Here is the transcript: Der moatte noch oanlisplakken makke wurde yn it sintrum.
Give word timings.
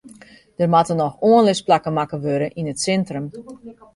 Der 0.57 0.67
moatte 0.67 0.95
noch 1.01 1.17
oanlisplakken 1.27 1.95
makke 1.97 2.17
wurde 2.25 2.47
yn 2.59 2.69
it 2.71 2.83
sintrum. 2.85 3.25